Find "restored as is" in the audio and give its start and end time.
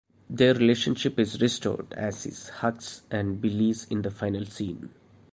1.39-2.49